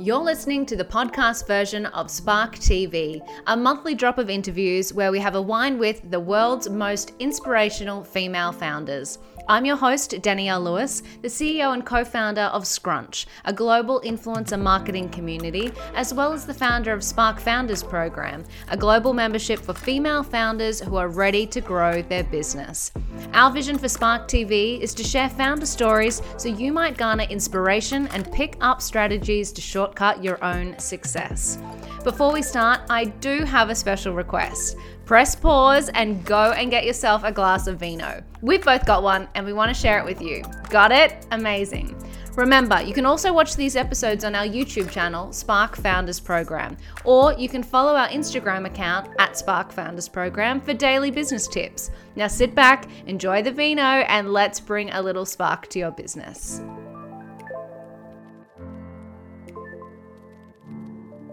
[0.00, 5.12] You're listening to the podcast version of Spark TV, a monthly drop of interviews where
[5.12, 9.18] we have a wine with the world's most inspirational female founders.
[9.50, 14.56] I'm your host, Danielle Lewis, the CEO and co founder of Scrunch, a global influencer
[14.56, 19.74] marketing community, as well as the founder of Spark Founders Program, a global membership for
[19.74, 22.92] female founders who are ready to grow their business.
[23.34, 28.06] Our vision for Spark TV is to share founder stories so you might garner inspiration
[28.12, 31.58] and pick up strategies to shortcut your own success.
[32.04, 34.76] Before we start, I do have a special request
[35.10, 38.22] press pause and go and get yourself a glass of vino.
[38.42, 40.44] We've both got one and we want to share it with you.
[40.68, 41.26] Got it?
[41.32, 42.00] Amazing.
[42.36, 47.32] Remember, you can also watch these episodes on our YouTube channel, Spark Founders Program, or
[47.32, 51.90] you can follow our Instagram account at Spark Founders Program for daily business tips.
[52.14, 56.62] Now sit back, enjoy the vino, and let's bring a little spark to your business.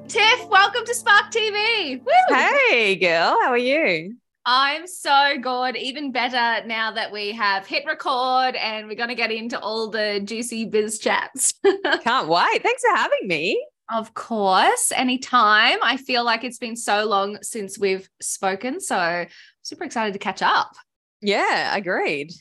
[0.07, 1.99] Tiff, welcome to Spark TV.
[1.99, 2.35] Woo!
[2.69, 4.15] Hey, girl, how are you?
[4.45, 9.15] I'm so good, even better now that we have hit record and we're going to
[9.15, 11.55] get into all the juicy biz chats.
[12.03, 12.63] Can't wait.
[12.63, 13.61] Thanks for having me.
[13.91, 15.79] Of course, anytime.
[15.83, 18.79] I feel like it's been so long since we've spoken.
[18.79, 19.25] So,
[19.61, 20.71] super excited to catch up.
[21.19, 22.31] Yeah, agreed.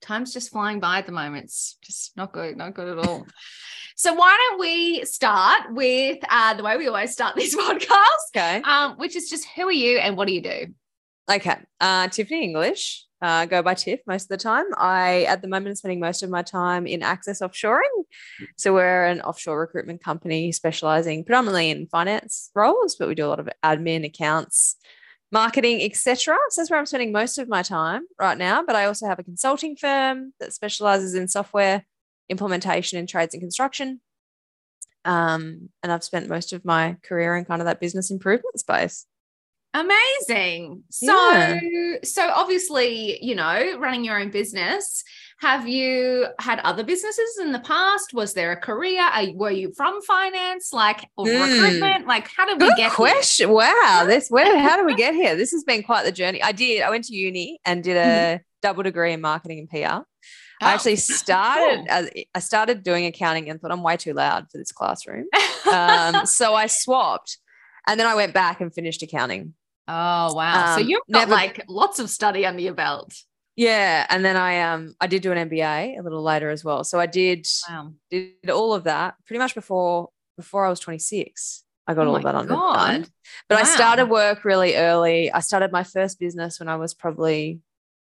[0.00, 1.46] Time's just flying by at the moment.
[1.46, 3.26] It's just not good, not good at all.
[3.98, 8.36] So why don't we start with uh, the way we always start this podcast?
[8.36, 8.60] Okay.
[8.60, 10.66] Um, which is just who are you and what do you do?
[11.30, 11.56] Okay.
[11.80, 13.04] Uh, Tiffany English.
[13.22, 14.66] Uh, go by Tiff most of the time.
[14.76, 17.80] I, at the moment, am spending most of my time in Access Offshoring.
[18.58, 23.28] So we're an offshore recruitment company specializing predominantly in finance roles, but we do a
[23.28, 24.76] lot of admin, accounts,
[25.32, 26.36] marketing, etc.
[26.50, 28.62] So that's where I'm spending most of my time right now.
[28.62, 31.86] But I also have a consulting firm that specializes in software
[32.28, 34.00] implementation in trades and construction.
[35.04, 39.06] Um, and I've spent most of my career in kind of that business improvement space.
[39.76, 40.84] Amazing.
[40.90, 41.60] So, yeah.
[42.02, 45.04] so obviously, you know, running your own business.
[45.40, 48.14] Have you had other businesses in the past?
[48.14, 49.02] Was there a career?
[49.02, 51.52] Are, were you from finance, like or mm.
[51.52, 52.06] recruitment?
[52.06, 53.48] Like, how did we get question?
[53.48, 53.56] Here?
[53.56, 54.58] Wow, this where?
[54.58, 55.36] How did we get here?
[55.36, 56.42] This has been quite the journey.
[56.42, 56.80] I did.
[56.80, 58.42] I went to uni and did a mm-hmm.
[58.62, 60.06] double degree in marketing and PR.
[60.62, 62.10] Oh, I actually started cool.
[62.34, 65.26] I started doing accounting and thought I'm way too loud for this classroom.
[65.72, 67.38] um, so I swapped
[67.86, 69.54] and then I went back and finished accounting.
[69.88, 70.72] Oh wow.
[70.72, 73.14] Um, so you've got never, like lots of study under your belt.
[73.54, 74.06] Yeah.
[74.08, 76.84] And then I um I did do an MBA a little later as well.
[76.84, 77.92] So I did wow.
[78.10, 81.64] did all of that pretty much before before I was 26.
[81.86, 83.06] I got oh all of that under done.
[83.48, 83.60] But wow.
[83.60, 85.30] I started work really early.
[85.30, 87.60] I started my first business when I was probably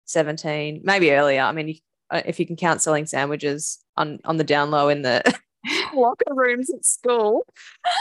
[0.06, 1.42] 17, maybe earlier.
[1.42, 1.78] I mean,
[2.10, 5.22] uh, if you can count selling sandwiches on on the down low in the
[5.94, 7.46] locker rooms at school.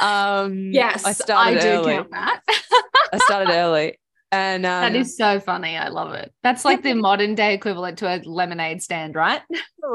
[0.01, 1.93] Um, yes, I started I do early.
[1.93, 2.41] count that.
[3.13, 3.99] I started early.
[4.31, 5.75] And um, that is so funny.
[5.75, 6.31] I love it.
[6.43, 9.41] That's like the modern day equivalent to a lemonade stand, right?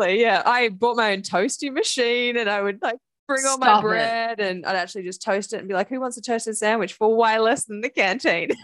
[0.00, 0.42] Yeah.
[0.44, 2.98] I bought my own toasty machine and I would like
[3.28, 4.46] bring all my bread it.
[4.46, 7.14] and I'd actually just toast it and be like, who wants a toasted sandwich for
[7.14, 8.50] way less than the canteen?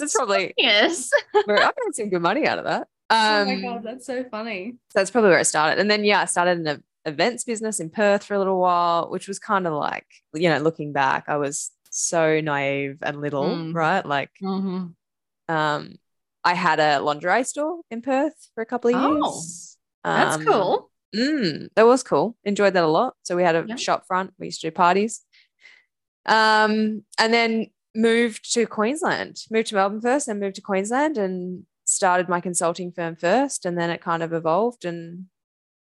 [0.00, 1.10] It's probably yes.
[1.34, 2.88] I've made some good money out of that.
[3.10, 4.76] Um, oh my um, god, that's so funny.
[4.90, 5.78] So that's probably where it started.
[5.78, 9.28] And then yeah, I started an events business in Perth for a little while, which
[9.28, 13.74] was kind of like, you know, looking back, I was so naive and little, mm.
[13.74, 14.04] right?
[14.04, 15.54] Like mm-hmm.
[15.54, 15.94] um
[16.44, 19.76] I had a lingerie store in Perth for a couple of oh, years.
[20.04, 20.90] That's um, cool.
[21.14, 22.36] Mm, that was cool.
[22.44, 23.14] Enjoyed that a lot.
[23.22, 23.76] So we had a yeah.
[23.76, 24.32] shop front.
[24.38, 25.22] We used to do parties.
[26.26, 29.38] Um, and then moved to Queensland.
[29.50, 33.78] Moved to Melbourne first, then moved to Queensland, and started my consulting firm first and
[33.78, 35.24] then it kind of evolved and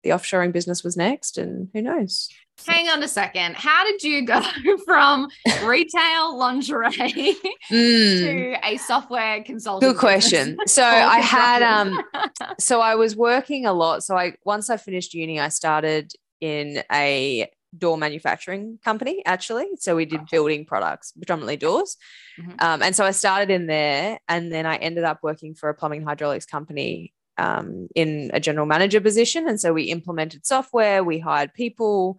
[0.05, 2.29] the offshoring business was next and who knows?
[2.67, 3.57] Hang on a second.
[3.57, 4.41] How did you go
[4.85, 5.29] from
[5.65, 7.37] retail lingerie
[7.71, 8.19] mm.
[8.21, 10.57] to a software consultant good question.
[10.67, 12.01] So i had um
[12.61, 14.05] so i was working a lot.
[14.05, 19.94] So i once i finished uni i started in a door manufacturing company actually so
[19.94, 21.97] we did building products predominantly doors
[22.41, 22.53] mm-hmm.
[22.61, 25.75] um, and so i started in there and then i ended up working for a
[25.75, 31.19] plumbing hydraulics company um, in a general manager position and so we implemented software we
[31.19, 32.19] hired people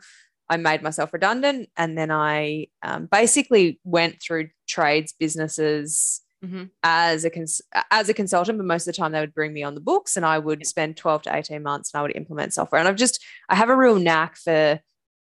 [0.50, 6.64] i made myself redundant and then i um, basically went through trades businesses Mm-hmm.
[6.84, 7.62] as a cons-
[7.92, 10.16] as a consultant, but most of the time they would bring me on the books,
[10.16, 12.80] and I would spend twelve to eighteen months, and I would implement software.
[12.80, 14.80] And I've just I have a real knack for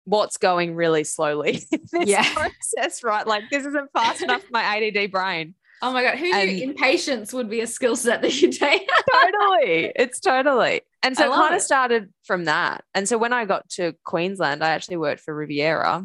[0.06, 2.34] what's going really slowly in this yeah.
[2.34, 3.28] process, right?
[3.28, 4.64] Like this isn't fast enough for my
[4.96, 5.56] ADD brain.
[5.82, 8.90] Oh my god, who and, knew impatience would be a skill set that you take?
[9.14, 9.92] totally.
[9.96, 10.82] It's totally.
[11.04, 12.84] And so it kind of started from that.
[12.94, 16.04] And so when I got to Queensland, I actually worked for Riviera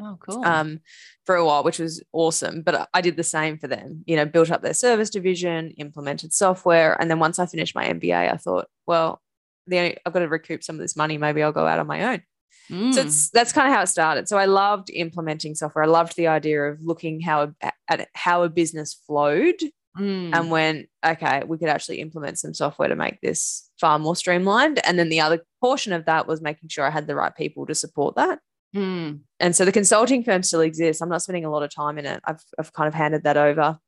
[0.00, 0.44] Oh, cool.
[0.44, 0.80] um,
[1.26, 2.62] for a while, which was awesome.
[2.62, 5.72] But I- I did the same for them, you know, built up their service division,
[5.72, 6.98] implemented software.
[6.98, 9.20] And then once I finished my MBA, I thought, well,
[9.66, 11.18] the only, I've got to recoup some of this money.
[11.18, 12.22] Maybe I'll go out on my own.
[12.68, 12.96] So Mm.
[12.98, 14.28] it's that's kind of how it started.
[14.28, 15.84] So I loved implementing software.
[15.84, 19.56] I loved the idea of looking how a, at how a business flowed
[19.98, 20.30] Mm.
[20.36, 24.78] and when okay, we could actually implement some software to make this far more streamlined.
[24.86, 27.66] And then the other portion of that was making sure I had the right people
[27.66, 28.38] to support that.
[28.76, 29.20] Mm.
[29.40, 31.00] And so the consulting firm still exists.
[31.02, 32.20] I'm not spending a lot of time in it.
[32.24, 33.78] I've I've kind of handed that over.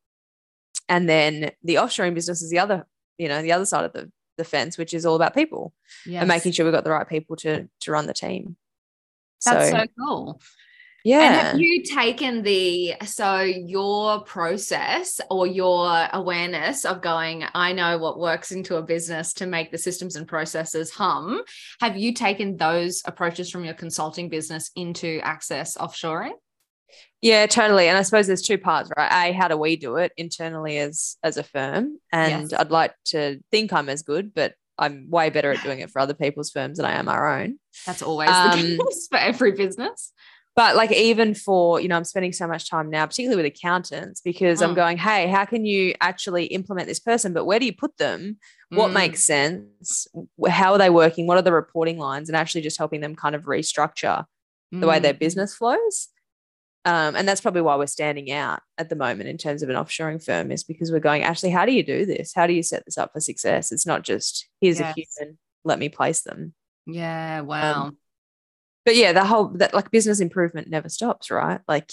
[0.89, 2.85] And then the offshoring business is the other,
[3.17, 5.73] you know, the other side of the the fence, which is all about people
[6.05, 6.21] Yes.
[6.21, 8.57] and making sure we've got the right people to to run the team.
[9.45, 10.41] That's so, so cool.
[11.03, 11.21] yeah.
[11.21, 17.97] And have you taken the so your process or your awareness of going, I know
[17.97, 21.41] what works into a business to make the systems and processes hum?
[21.79, 26.33] Have you taken those approaches from your consulting business into access offshoring?
[27.21, 27.87] Yeah, totally.
[27.87, 29.29] And I suppose there's two parts, right?
[29.29, 31.99] A, how do we do it internally as as a firm?
[32.11, 32.53] And Yes.
[32.59, 35.99] I'd like to think I'm as good, but I'm way better at doing it for
[35.99, 37.59] other people's firms than I am our own.
[37.85, 40.13] That's always the Um, case for every business.
[40.55, 44.19] But like even for, you know, I'm spending so much time now, particularly with accountants,
[44.19, 44.75] because I'm Mm.
[44.75, 47.31] going, hey, how can you actually implement this person?
[47.31, 48.37] But where do you put them?
[48.69, 48.93] What Mm.
[48.93, 50.07] makes sense?
[50.49, 51.25] How are they working?
[51.25, 52.27] What are the reporting lines?
[52.27, 54.25] And actually just helping them kind of restructure
[54.71, 55.19] the way their Mm.
[55.19, 56.09] business flows.
[56.83, 59.75] Um, and that's probably why we're standing out at the moment in terms of an
[59.75, 62.33] offshoring firm, is because we're going, actually, how do you do this?
[62.33, 63.71] How do you set this up for success?
[63.71, 64.95] It's not just here's Yes.
[64.97, 66.53] a human, let me place them.
[66.87, 67.91] Yeah, wow.
[68.83, 71.61] But yeah, the whole that like business improvement never stops, right?
[71.67, 71.91] Like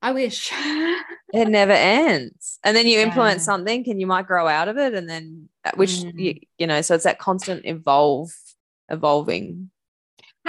[0.00, 0.50] I wish.
[1.34, 2.58] it never ends.
[2.64, 4.94] And then you implement something and you might grow out of it.
[4.94, 6.12] And then uh, which Mm.
[6.18, 8.30] you, you know, so it's that constant evolve
[8.88, 9.70] evolving.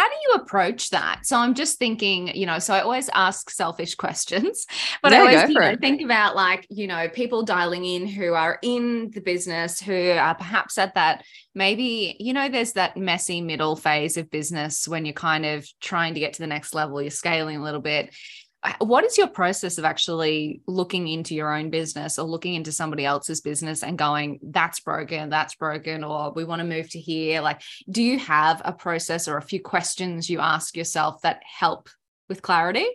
[0.01, 1.27] How do you approach that?
[1.27, 4.65] So I'm just thinking, you know, so I always ask selfish questions,
[5.03, 8.57] but I always you know, think about like, you know, people dialing in who are
[8.63, 13.75] in the business, who are perhaps at that maybe, you know, there's that messy middle
[13.75, 17.11] phase of business when you're kind of trying to get to the next level, you're
[17.11, 18.11] scaling a little bit.
[18.77, 23.05] What is your process of actually looking into your own business or looking into somebody
[23.05, 27.41] else's business and going, that's broken, that's broken, or we want to move to here?
[27.41, 31.89] Like, do you have a process or a few questions you ask yourself that help
[32.29, 32.85] with clarity?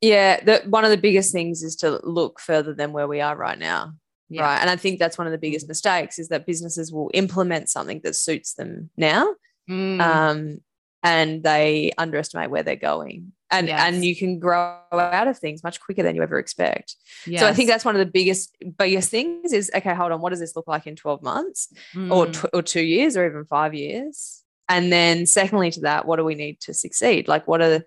[0.00, 3.36] Yeah, the, one of the biggest things is to look further than where we are
[3.36, 3.92] right now.
[4.30, 4.44] Yeah.
[4.44, 4.60] Right.
[4.60, 8.00] And I think that's one of the biggest mistakes is that businesses will implement something
[8.04, 9.34] that suits them now.
[9.68, 10.60] Mm, Um,
[11.02, 13.32] and they underestimate where they're going.
[13.50, 13.80] And Yes.
[13.80, 16.94] and you can grow out of things much quicker than you ever expect.
[17.36, 20.30] So I think that's one of the biggest biggest things is okay, hold on, what
[20.30, 21.68] does this look like in 12 months
[22.08, 24.42] or Mm, tw- or 2 years or even 5 years?
[24.68, 27.26] And then secondly to that, what do we need to succeed?
[27.26, 27.84] Like what are the,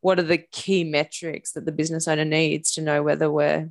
[0.00, 3.70] what are the key metrics that the business owner needs to know whether we're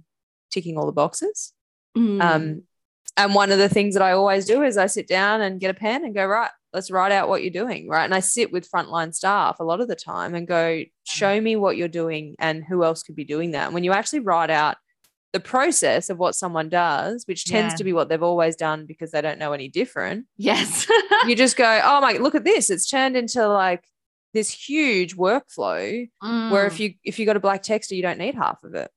[0.52, 1.52] ticking all the boxes?
[1.96, 2.64] mm, Um,
[3.18, 5.70] and one of the things that I always do is I sit down and get
[5.70, 7.88] a pen and go, right, let's write out what you're doing.
[7.88, 8.04] Right.
[8.06, 11.56] And I sit with frontline staff a lot of the time and go, show me
[11.56, 13.66] what you're doing and who else could be doing that.
[13.66, 14.78] And when you actually write out
[15.32, 17.78] the process of what someone does, which tends Yeah.
[17.78, 20.88] to be what they've always done because they don't know any different, yes.
[21.28, 22.70] you just go, oh my, look at this.
[22.72, 23.84] It's turned into like
[24.34, 26.08] this huge workflow
[26.50, 28.74] where if Mm, you if you got a black texter, you don't need half of
[28.74, 28.90] it.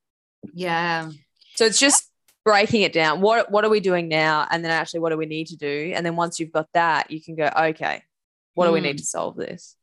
[0.55, 1.11] yeah.
[1.57, 2.11] So it's just
[2.47, 3.21] breaking it down.
[3.21, 4.47] What what are we doing now?
[4.50, 5.93] And then actually what do we need to do?
[5.95, 8.03] And then once you've got that, you can go, okay,
[8.55, 9.00] what do we need Mm.
[9.00, 9.75] to solve this?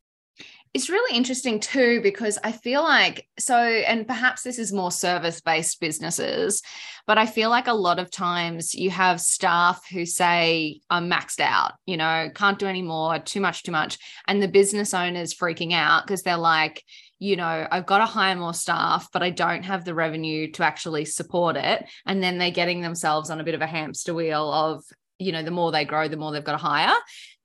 [0.74, 5.40] It's really interesting too, because I feel like so, and perhaps this is more service
[5.40, 6.64] based businesses,
[7.06, 11.42] but I feel like a lot of times you have staff who say, I'm maxed
[11.42, 14.00] out, you know, can't do any more, too much, too much.
[14.26, 16.82] And the business owner's freaking out because they're like,
[17.24, 20.64] you know, I've got to hire more staff, but I don't have the revenue to
[20.64, 21.86] actually support it.
[22.06, 24.84] And then they're getting themselves on a bit of a hamster wheel of,
[25.20, 26.94] you know, the more they grow, the more they've got to hire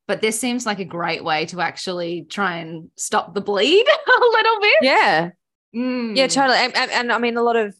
[0.08, 4.20] but this seems like a great way to actually try and stop the bleed a
[4.36, 4.76] little bit.
[4.80, 5.30] Yeah.
[5.76, 6.16] Mm.
[6.16, 6.56] Yeah, totally.
[6.56, 7.76] And, and, and I mean, a lot of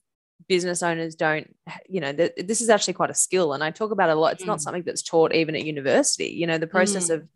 [0.47, 1.47] business owners don't,
[1.88, 3.55] you know, th- this is actually quite a skill.
[3.55, 4.35] And I talk about it a lot.
[4.35, 4.61] It's not Mm.
[4.61, 6.26] something that's taught even at university.
[6.28, 7.14] You know, the process Mm.
[7.14, 7.28] of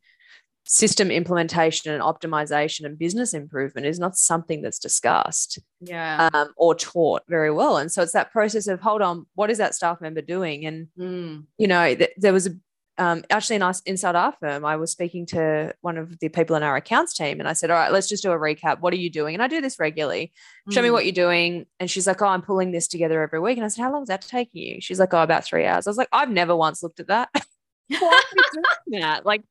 [0.64, 5.58] system implementation and optimization and business improvement is not something that's discussed.
[5.80, 6.30] Yeah.
[6.32, 7.76] um, or taught very well.
[7.78, 10.64] And so it's that process of hold on, what is that staff member doing?
[10.66, 11.44] And Mm.
[11.58, 12.50] you know, th- there was a
[12.98, 16.54] um, actually in us inside our firm, I was speaking to one of the people
[16.56, 18.80] in our accounts team, and I said, "All right, let's just do a recap.
[18.80, 20.30] What are you doing?" And I do this regularly.
[20.70, 20.92] Show me Mm.
[20.92, 21.64] what you're doing.
[21.80, 24.02] And she's like, "Oh, I'm pulling this together every week." And I said, "How long
[24.02, 26.54] is that taking you?" She's like, "Oh, about three hours." I was like, "I've never
[26.54, 27.30] once looked at that.
[27.88, 28.44] Why are you
[28.90, 29.24] doing that?
[29.24, 29.42] Like,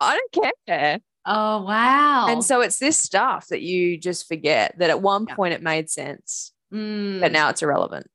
[0.00, 0.98] I don't care.
[1.26, 2.26] Oh, wow.
[2.28, 5.34] And so it's this stuff that you just forget that at one Yeah.
[5.34, 7.20] point it made sense, Mm.
[7.20, 8.06] but now it's irrelevant.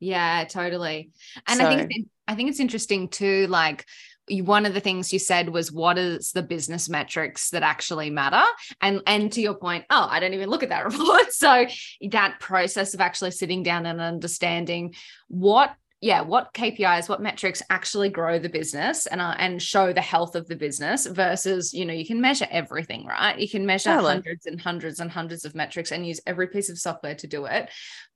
[0.00, 1.10] Yeah, totally.
[1.46, 3.46] And I think it's, I think it's interesting too.
[3.48, 3.84] Like
[4.28, 8.42] one of the things you said was, "What is the business metrics that actually matter?"
[8.80, 11.32] And and to your point, oh, I don't even look at that report.
[11.32, 11.66] So
[12.10, 14.94] that process of actually sitting down and understanding
[15.28, 15.74] what.
[16.04, 20.34] Yeah, what KPIs, what metrics actually grow the business and uh, and show the health
[20.36, 23.38] of the business versus, you know, you can measure everything, right?
[23.38, 24.12] You can measure Totally.
[24.12, 27.46] hundreds and hundreds and hundreds of metrics and use every piece of software to do
[27.46, 27.70] it.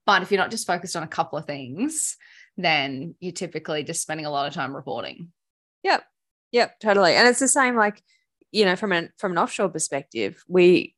[0.04, 2.18] But if you're not just focused on a couple of things,
[2.59, 5.33] then you're typically just spending a lot of time reporting.
[5.83, 6.04] Yep.
[6.52, 7.14] Yep, totally.
[7.14, 8.02] And it's the same like,
[8.52, 10.95] you know, from an from an offshore perspective, we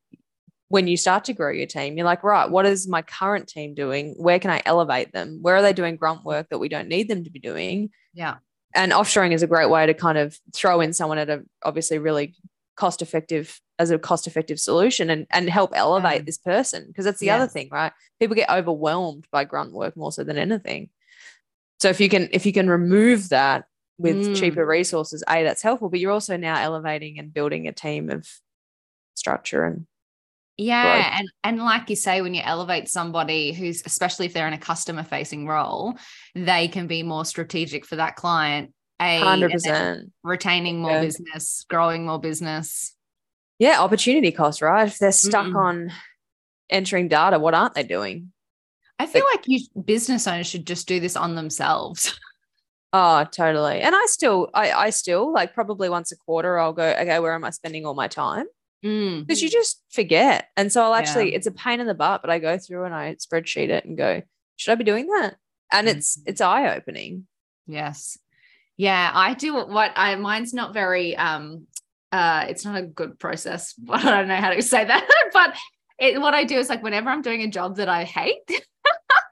[0.70, 3.74] when you start to grow your team, you're like, right, what is my current team
[3.74, 4.14] doing?
[4.16, 5.40] Where can I elevate them?
[5.42, 7.90] Where are they doing grunt work that we don't need them to be doing?
[8.14, 8.36] Yeah.
[8.72, 11.98] And offshoring is a great way to kind of throw in someone at a obviously
[11.98, 12.36] really
[12.76, 16.26] cost effective as a cost effective solution and and help elevate Mm.
[16.26, 17.36] this person because that's the Yeah.
[17.36, 17.92] other thing, right?
[18.20, 20.88] People get overwhelmed by grunt work more so than anything.
[21.80, 23.64] So if you can if you can remove that
[23.98, 24.34] with Mm.
[24.36, 28.28] cheaper resources, a that's helpful, but you're also now elevating and building a team of
[29.14, 29.86] structure and
[30.60, 31.18] Yeah.
[31.18, 34.58] And and like you say, when you elevate somebody who's especially if they're in a
[34.58, 35.94] customer facing role,
[36.34, 38.72] they can be more strategic for that client.
[39.00, 40.10] A 100%.
[40.22, 41.00] retaining more Yeah.
[41.00, 42.94] business, growing more business.
[43.58, 44.86] Yeah, opportunity cost, right?
[44.88, 45.56] If they're stuck Mm-mm.
[45.56, 45.92] on
[46.68, 48.32] entering data, what aren't they doing?
[48.98, 52.18] I feel like you business owners should just do this on themselves.
[52.92, 53.82] Oh, totally.
[53.82, 57.34] And I still, I, I still like probably once a quarter, I'll go, okay, where
[57.34, 58.46] am I spending all my time?
[58.84, 59.26] Mm.
[59.26, 60.48] Because you just forget.
[60.56, 61.36] And so I'll actually, Yeah.
[61.36, 63.96] it's a pain in the butt, but I go through and I spreadsheet it and
[63.96, 64.22] go,
[64.56, 65.36] should I be doing that?
[65.72, 66.22] And it's, Mhm.
[66.26, 67.26] it's eye opening.
[67.66, 68.18] Yes.
[68.76, 71.66] Yeah, I do what I mine's not very um
[72.12, 73.74] uh it's not a good process.
[73.90, 75.54] I don't know how to say that, but
[75.98, 78.38] it, what I do is like whenever I'm doing a job that I hate,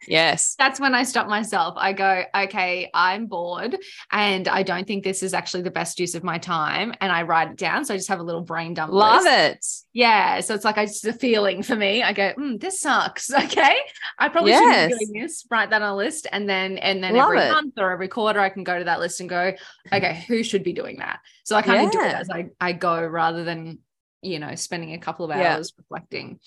[0.09, 0.55] Yes.
[0.59, 1.75] that's when I stop myself.
[1.77, 3.77] I go, okay, I'm bored
[4.11, 6.95] and I don't think this is actually the best use of my time.
[7.01, 7.85] And I write it down.
[7.85, 8.93] So I just have a little brain dump.
[8.93, 9.87] Love list.
[9.93, 9.99] it.
[9.99, 10.41] Yeah.
[10.41, 12.03] So it's like I just a feeling for me.
[12.03, 13.31] I go, mm, this sucks.
[13.49, 13.77] Okay.
[14.19, 14.63] I probably Yes.
[14.91, 15.47] shouldn't be doing this.
[15.51, 16.27] Write that on a list.
[16.31, 17.51] And then and then Love every it.
[17.53, 19.53] month or every quarter I can go to that list and go,
[19.93, 21.21] okay, who should be doing that?
[21.45, 23.79] So I kind of do it as I, I go rather than,
[24.23, 25.55] you know, spending a couple of Yeah.
[25.57, 26.41] hours reflecting.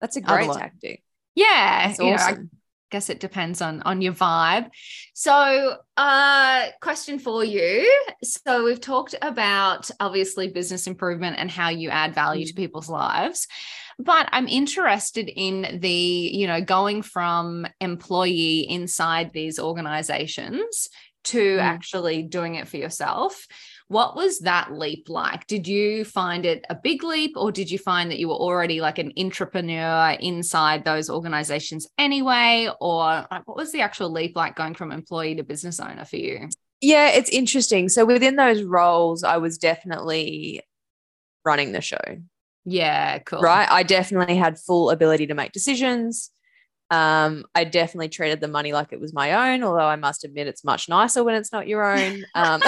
[0.00, 1.02] That's a great tactic.
[1.34, 1.88] Yeah.
[1.88, 2.36] That's you know, I
[2.90, 4.70] guess it depends on on your vibe
[5.14, 7.90] so uh question for you
[8.22, 13.48] so we've talked about obviously business improvement and how you add value to people's lives
[13.98, 20.88] but i'm interested in the you know going from employee inside these organizations
[21.24, 21.62] to Mm.
[21.62, 23.46] actually doing it for yourself
[23.94, 25.46] what was that leap like?
[25.46, 28.80] Did you find it a big leap, or did you find that you were already
[28.80, 32.68] like an entrepreneur inside those organizations anyway?
[32.80, 36.16] Or like, what was the actual leap like going from employee to business owner for
[36.16, 36.48] you?
[36.80, 37.88] Yeah, it's interesting.
[37.88, 40.62] So within those roles, I was definitely
[41.44, 42.02] running the show.
[42.64, 43.42] Yeah, cool.
[43.42, 43.70] right?
[43.70, 46.32] I definitely had full ability to make decisions.
[46.90, 50.48] Um, I definitely treated the money like it was my own, although I must admit
[50.48, 52.24] it's much nicer when it's not your own.
[52.34, 52.60] Um,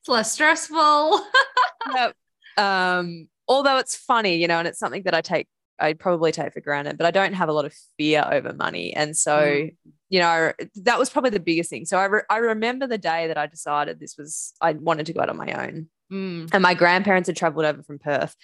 [0.00, 1.20] It's less stressful.
[1.94, 2.14] yep.
[2.56, 5.46] um, although it's funny, you know, and it's something that I take,
[5.78, 8.94] I probably take for granted, but I don't have a lot of fear over money.
[8.94, 9.74] And so, Mm.
[10.08, 11.84] you know, that was probably the biggest thing.
[11.84, 15.12] So I, re- I remember the day that I decided this was, I wanted to
[15.12, 15.88] go out on my own.
[16.12, 18.36] Mm, and my grandparents had traveled over from Perth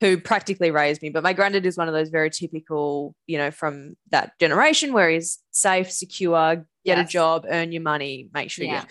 [0.00, 3.52] who practically raised me but my granddad is one of those very typical you know
[3.52, 8.64] from that generation where he's safe secure get a job earn your money make sure
[8.64, 8.80] Yeah.
[8.80, 8.86] you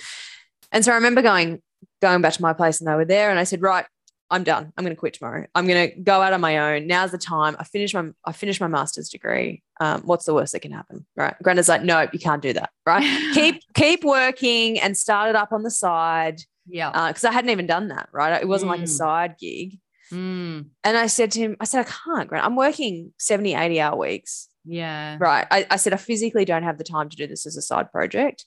[0.71, 1.61] and so I remember going
[2.01, 3.85] going back to my place and they were there and I said right
[4.29, 6.87] I'm done I'm going to quit tomorrow I'm going to go out on my own
[6.87, 10.53] now's the time I finished my I finished my master's degree um, what's the worst
[10.53, 14.79] that can happen right granddad's like no you can't do that right keep keep working
[14.79, 17.07] and start it up on the side yeah.
[17.09, 18.39] because I hadn't even done that, right?
[18.41, 18.87] It wasn't like a Mm.
[18.87, 19.79] side gig.
[20.13, 22.45] Mm, And I said to him, I said, I can't, Grant.
[22.45, 24.47] I'm working 70, 80 hour weeks.
[24.63, 25.17] yeah.
[25.19, 25.47] Right.
[25.51, 27.91] I, I said, I physically don't have the time to do this as a side
[27.91, 28.45] project.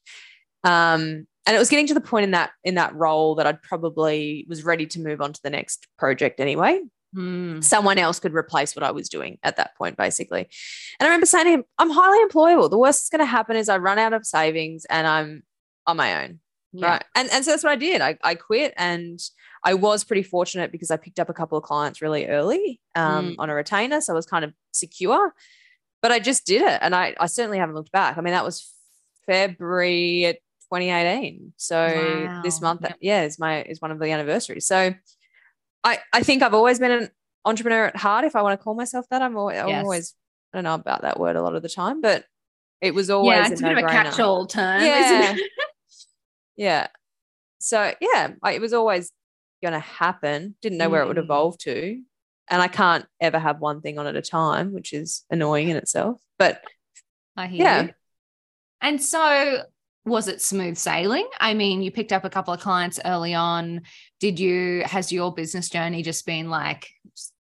[0.65, 3.63] Um, and it was getting to the point in that in that role that I'd
[3.63, 6.81] probably was ready to move on to the next project anyway.
[7.15, 10.41] Mm, Someone else could replace what I was doing at that point, basically.
[10.99, 12.69] And I remember saying to him, I'm highly employable.
[12.71, 15.43] The worst that's going to happen is I run out of savings and I'm
[15.87, 16.41] on my own.
[16.73, 16.89] yeah.
[16.93, 17.05] Right.
[17.15, 18.01] And and so that's what I did.
[18.01, 19.21] I, I quit and
[19.63, 23.33] I was pretty fortunate because I picked up a couple of clients really early um,
[23.33, 23.35] Mm.
[23.39, 24.01] on a retainer.
[24.01, 25.35] So I was kind of secure.
[26.03, 26.79] But I just did it.
[26.83, 28.19] And I, I certainly haven't looked back.
[28.19, 28.73] I mean, that was
[29.27, 30.39] February
[30.81, 31.53] 2018.
[31.57, 32.97] So this month, Yep.
[33.01, 34.67] yeah, is my is one of the anniversaries.
[34.67, 34.95] So
[35.85, 37.11] I, I think I've always been an
[37.45, 38.25] entrepreneur at heart.
[38.25, 40.15] If I want to call myself that, I'm always, I'm always
[40.53, 42.25] I don't know about that word a lot of the time, but
[42.81, 44.99] it was always yeah, it's a bit of a catch-all term, Yeah.
[45.31, 45.51] isn't it?
[46.57, 46.87] Yeah.
[47.59, 49.11] So yeah, I, it was always
[49.63, 50.55] going to happen.
[50.63, 51.25] Didn't know where it would Mm.
[51.25, 52.01] evolve to,
[52.49, 55.77] and I can't ever have one thing on at a time, which is annoying in
[55.77, 56.21] itself.
[56.39, 56.63] But
[57.37, 57.83] I hear Yeah.
[57.83, 57.91] you.
[58.81, 59.63] And so
[60.05, 61.29] was it smooth sailing?
[61.41, 63.83] I mean, you picked up a couple of clients early on.
[64.21, 66.89] Did you has your business journey just been like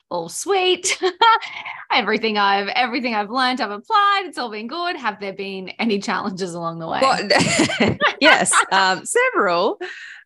[0.09, 0.97] all sweet?
[1.91, 4.95] everything I've everything I've learned, I've applied, it's all been good.
[4.95, 6.99] Have there been any challenges along the way?
[7.01, 9.79] Well, yes, um, several.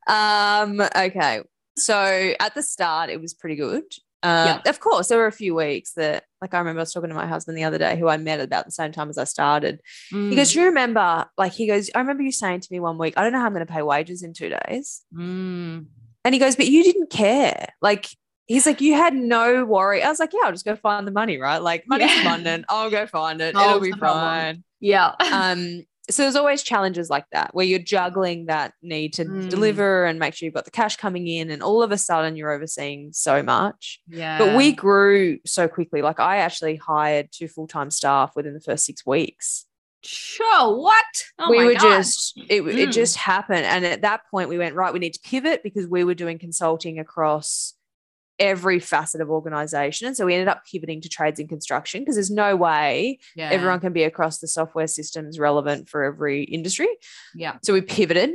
[0.08, 1.42] Um, okay,
[1.78, 3.84] so at the start, it was pretty good.
[4.24, 7.10] Uh, Of course, there were a few weeks that, like, I remember I was talking
[7.10, 9.24] to my husband the other day, who I met about the same time as I
[9.24, 9.82] started.
[10.14, 12.80] Mm, He goes, "Do you remember?" Like, he goes, "I remember you saying to me
[12.80, 15.86] one week, I don't know how I'm going to pay wages in two days." mm,
[16.24, 18.08] And he goes, "But you didn't care." Like,
[18.46, 21.12] he's like, "You had no worry." I was like, "Yeah, I'll just go find the
[21.12, 21.62] money, right?
[21.62, 22.22] Like, money's Yeah.
[22.22, 22.66] abundant.
[22.70, 23.56] I'll go find it.
[23.56, 25.14] It'll be fine." yeah.
[25.32, 29.50] um so there's always challenges like that where you're juggling that need to Mm.
[29.50, 32.36] deliver and make sure you've got the cash coming in and all of a sudden
[32.36, 34.38] you're overseeing so much yeah.
[34.38, 38.86] but we grew so quickly like i actually hired two full-time staff within the first
[38.86, 39.66] six weeks
[40.04, 40.78] sure.
[40.78, 41.06] What?
[41.40, 41.82] Oh we my were God.
[41.82, 42.92] just it, it Mm.
[42.94, 46.04] just happened and at that point we went right we need to pivot because we
[46.04, 47.74] were doing consulting across
[48.40, 52.16] every facet of organization and so we ended up pivoting to trades and construction because
[52.16, 53.50] there's no way yeah.
[53.50, 56.88] everyone can be across the software systems relevant for every industry
[57.36, 57.58] Yeah.
[57.64, 58.32] So we pivoted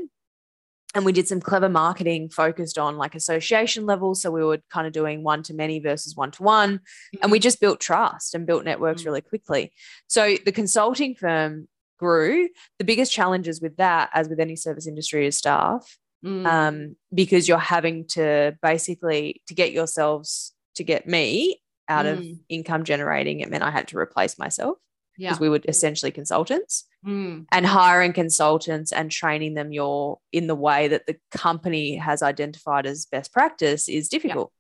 [0.94, 4.20] and we did some clever marketing focused on like association levels.
[4.20, 6.80] So we were kind of doing one to many versus one to one.
[7.22, 9.06] And we just built trust and built networks Mm.
[9.06, 9.72] really quickly.
[10.06, 11.68] So the consulting firm
[11.98, 12.48] grew.
[12.78, 16.46] The biggest challenges with that, as with any service industry, is staff, Mm.
[16.46, 22.38] um, because you're having to basically to get yourselves to get me out of Mm.
[22.48, 23.40] income generating.
[23.40, 24.78] It meant I had to replace myself
[25.18, 25.30] yeah.
[25.30, 27.46] because we were essentially consultants Mm.
[27.50, 32.86] and hiring consultants and training them your in the way that the company has identified
[32.86, 34.52] as best practice is difficult.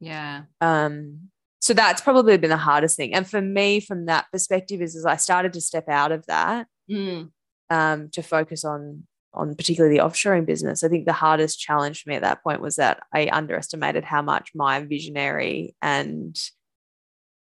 [0.00, 0.44] Yeah.
[0.62, 1.30] Um,
[1.60, 3.12] so that's probably been the hardest thing.
[3.12, 6.66] And for me, from that perspective, is as I started to step out of that
[6.88, 7.30] Mm.
[7.68, 10.82] um, to focus on on particularly the offshoring business.
[10.82, 14.22] I think the hardest challenge for me at that point was that I underestimated how
[14.22, 16.36] much my visionary and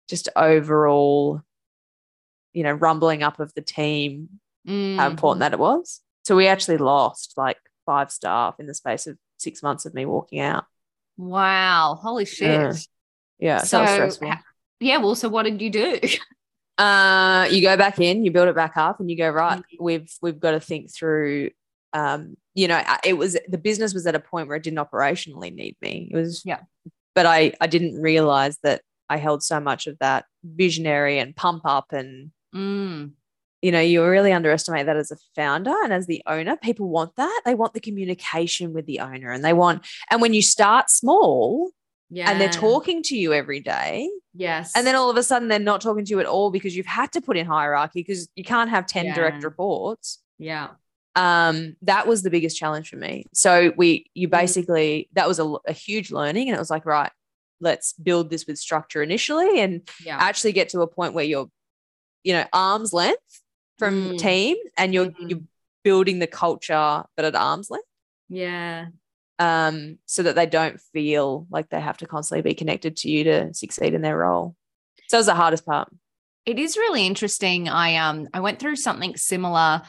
[0.08, 1.42] just overall,
[2.54, 4.30] you know, rumbling up of the team
[4.68, 5.10] how Mm.
[5.12, 6.02] important that it was.
[6.26, 10.06] So we actually lost like five staff in the space of six months of me
[10.06, 10.66] walking out.
[11.18, 11.98] Wow.
[12.00, 12.48] Holy shit.
[12.50, 12.74] Yeah.
[13.40, 14.44] Yeah, so, that was So, stressful.
[14.80, 14.98] Yeah.
[14.98, 16.00] Well, so what did you do?
[16.78, 19.58] Uh, you go back in, you build it back up, and you go right.
[19.60, 19.64] Mhm.
[19.82, 21.50] We've we've got to think through.
[21.94, 25.54] Um, you know, it was the business was at a point where it didn't operationally
[25.54, 26.10] need me.
[26.12, 26.62] It was Yeah.
[27.16, 31.62] but I I didn't realize that I held so much of that visionary and pump
[31.66, 33.12] up and Mm.
[33.62, 36.56] you know, you really underestimate that as a founder and as the owner.
[36.58, 37.42] People want that.
[37.46, 41.70] They want the communication with the owner and they want, and when you start small
[42.10, 42.30] Yeah.
[42.32, 44.72] and they're talking to you every day, Yes.
[44.76, 46.86] and then all of a sudden they're not talking to you at all because you've
[46.88, 50.20] had to put in hierarchy because you can't have 10 direct reports.
[50.40, 50.70] yeah.
[51.20, 53.26] Um, that was the biggest challenge for me.
[53.34, 54.32] So we, you Mm.
[54.42, 56.48] basically, that was a, a huge learning.
[56.48, 57.12] And it was like, right,
[57.60, 60.18] let's build this with structure initially and Yeah.
[60.20, 61.50] actually get to a point where you're,
[62.24, 63.42] you know, arm's length
[63.78, 64.18] from Mm.
[64.18, 65.30] team and you're Mhm.
[65.30, 65.42] you're
[65.84, 67.88] building the culture but at arm's length
[68.28, 68.88] Yeah.
[69.40, 73.24] um so that they don't feel like they have to constantly be connected to you
[73.24, 74.56] to succeed in their role
[75.08, 75.88] so that was the hardest part
[76.46, 77.70] It is really interesting.
[77.70, 79.82] I um I went through something similar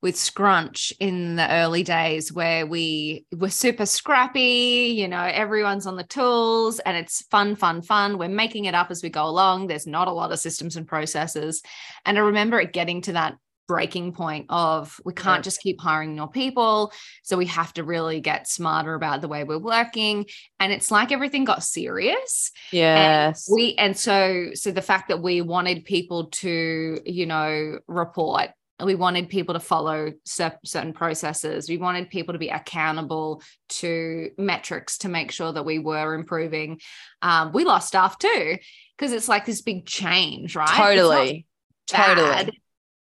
[0.00, 5.96] with Scrunch in the early days where we were super scrappy, you know, everyone's on
[5.96, 8.18] the tools and it's fun, fun, fun.
[8.18, 9.66] We're making it up as we go along.
[9.66, 11.62] There's not a lot of systems and processes.
[12.06, 16.16] And I remember it getting to that breaking point of we can't just keep hiring
[16.16, 16.90] more people.
[17.22, 20.26] So we have to really get smarter about the way we're working.
[20.58, 25.40] And it's like everything got serious yes we and so so the fact that we
[25.40, 28.50] wanted people to you know report
[28.84, 34.98] we wanted people to follow certain processes we wanted people to be accountable to metrics
[34.98, 36.80] to make sure that we were improving
[37.22, 38.56] um, we lost staff too
[38.96, 41.46] because it's like this big change right It's totally
[41.86, 42.50] totally bad.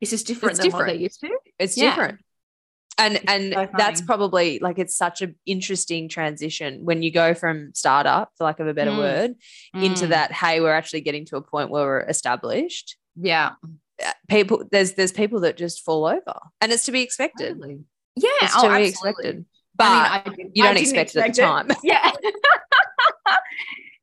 [0.00, 0.98] it's just different It's than what different.
[0.98, 1.90] they used to it's Yeah.
[1.90, 2.18] different
[2.96, 7.72] and and so that's probably like it's such an interesting transition when you go from
[7.74, 8.98] startup for lack of a better Mm.
[8.98, 9.34] word
[9.74, 10.10] into Mm.
[10.10, 13.54] that hey we're actually getting to a point where we're established yeah
[14.02, 17.78] Uh, people there's there's people that just fall over and it's to be expected totally.
[18.16, 18.88] yeah it's oh, to be absolutely.
[18.88, 19.44] expected
[19.76, 22.10] but I mean, I you don't didn't expect it at the time Yeah.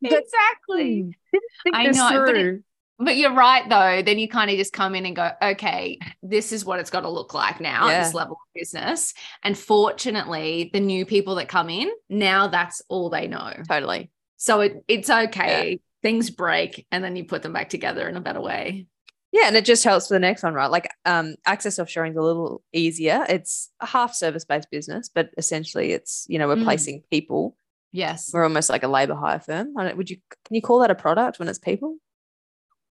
[0.04, 1.16] exactly.
[1.32, 2.26] Hmm, I know.
[2.26, 2.64] But, it,
[3.00, 4.02] but, you're right, though.
[4.02, 7.02] Then you kind of just come in and go, okay, this is what it's got
[7.02, 7.94] to look like now yeah.
[7.94, 9.14] at this level of business.
[9.44, 13.54] And fortunately, the new people that come in, now that's all they know.
[13.68, 14.12] Totally.
[14.38, 15.72] So it, it's okay.
[15.72, 15.78] Yeah.
[16.02, 18.88] Things break and then you put them back together in a better way.
[19.32, 20.70] Yeah, and it just helps for the next one, right?
[20.70, 23.26] Like um, access offshoring is a little easier.
[23.30, 26.66] It's a half service based business, but essentially it's you know we're mm.
[26.66, 27.56] placing people.
[27.94, 29.74] Yes, we're almost like a labor hire firm.
[29.76, 31.96] Would you can you call that a product when it's people?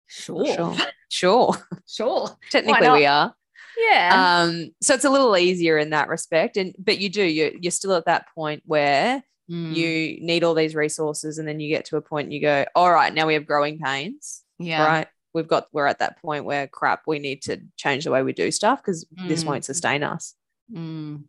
[0.07, 0.77] Sure, sure,
[1.09, 1.55] sure.
[1.89, 2.31] sure.
[2.51, 3.35] Technically, we are.
[3.77, 4.43] Yeah.
[4.43, 4.71] Um.
[4.81, 7.95] So it's a little easier in that respect, and but you do you you're still
[7.95, 9.75] at that point where mm.
[9.75, 12.65] you need all these resources, and then you get to a point and you go,
[12.77, 14.45] all right, now we have growing pains.
[14.61, 14.87] Yeah.
[14.87, 18.23] Right we've got we're at that point where crap we need to change the way
[18.23, 19.29] we do stuff because mm.
[19.29, 19.67] this won't mm.
[19.67, 20.35] sustain us
[20.73, 21.23] mm.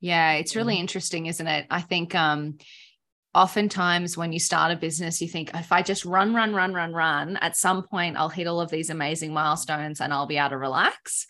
[0.00, 2.56] yeah it's really interesting isn't it i think um
[3.34, 6.92] oftentimes when you start a business you think if i just run run run run
[6.92, 10.50] run at some point i'll hit all of these amazing milestones and i'll be able
[10.50, 11.26] to relax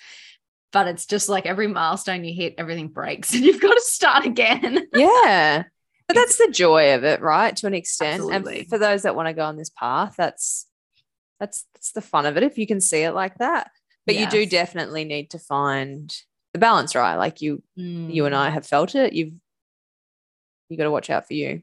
[0.72, 4.26] but it's just like every milestone you hit everything breaks and you've got to start
[4.26, 5.64] again yeah
[6.06, 8.60] but that's the joy of it right to an extent Absolutely.
[8.60, 10.66] and for those that want to go on this path that's
[11.40, 13.70] that's that's the fun of it if you can see it like that.
[14.06, 14.32] But yes.
[14.32, 16.14] you do definitely need to find
[16.52, 17.16] the balance right?
[17.16, 18.12] Like you mm.
[18.12, 18.52] you and i mm.
[18.52, 19.12] have felt it.
[19.12, 19.34] You've
[20.68, 21.62] you got to watch out for you.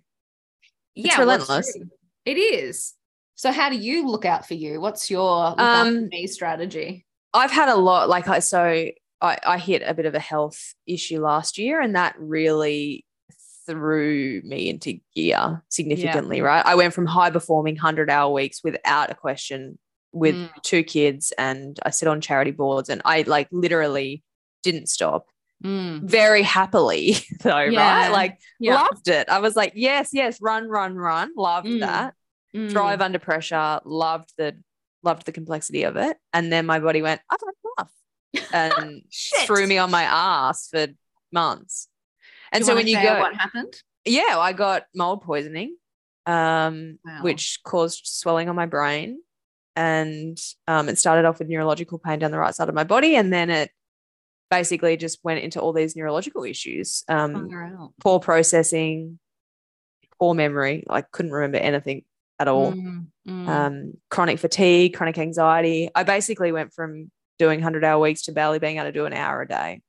[0.96, 1.78] Yeah it's relentless.
[2.26, 2.94] it is.
[3.36, 4.80] So how do you look out for you?
[4.80, 7.06] What's your um me strategy?
[7.34, 8.90] I've had a lot like i so
[9.22, 13.06] I, I hit a bit of a health issue last year and that really
[13.66, 16.44] threw me into gear significantly, yeah.
[16.44, 16.66] right?
[16.66, 19.78] I went from high performing 100 hour weeks without a question
[20.12, 20.50] with mm.
[20.62, 24.24] two kids and I sit on charity boards and I like literally
[24.64, 25.28] didn't stop.
[25.64, 26.04] Mm.
[26.04, 28.04] Very happily, though, yeah.
[28.04, 28.12] right?
[28.12, 28.82] Like, yeah.
[28.82, 29.30] loved it.
[29.30, 31.32] I was like, yes, yes, run, run, run.
[31.38, 31.80] Loved mm.
[31.82, 32.16] that.
[32.54, 33.04] Thrive mm.
[33.04, 33.80] under pressure.
[33.86, 34.58] Loved the
[35.04, 36.18] loved the complexity of it.
[36.34, 39.02] And then my body went, I've had enough, and
[39.46, 40.88] threw me on my ass for
[41.32, 41.88] months.
[42.52, 43.74] And so when you go, what happened?
[44.06, 45.78] Yeah, I got mold poisoning,
[46.26, 47.20] um, wow.
[47.22, 49.20] which caused swelling on my brain,
[49.76, 50.38] and
[50.68, 53.32] um, it started off with neurological pain down the right side of my body, and
[53.32, 53.72] then it
[54.50, 59.18] basically just went into all these neurological issues, um, oh, poor processing,
[60.20, 62.04] poor memory, like couldn't remember anything
[62.40, 63.48] at all, mm, mm.
[63.48, 65.90] Um, chronic fatigue, chronic anxiety.
[65.94, 69.14] I basically went from doing hundred hour weeks to barely being able to do an
[69.14, 69.82] hour a day.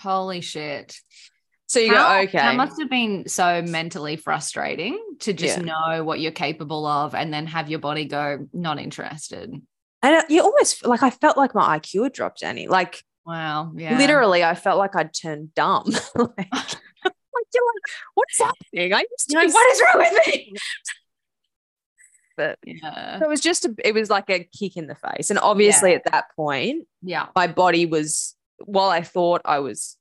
[0.00, 0.96] Holy shit.
[1.70, 2.38] So you How, go, okay.
[2.38, 5.62] That must have been so mentally frustrating to just yeah.
[5.62, 9.54] know what you're capable of and then have your body go, not interested.
[10.02, 12.66] And uh, you almost like I felt like my IQ had dropped, Annie.
[12.66, 13.70] Like, wow.
[13.76, 13.96] Yeah.
[13.96, 15.84] Literally, I felt like I'd turned dumb.
[16.16, 16.52] like,
[17.04, 17.14] like,
[18.14, 18.92] what's happening?
[18.92, 20.52] I used to like, what is wrong with me?
[22.36, 23.20] but yeah.
[23.20, 25.30] So it was just a, it was like a kick in the face.
[25.30, 25.96] And obviously yeah.
[25.98, 29.96] at that point, yeah, my body was while I thought I was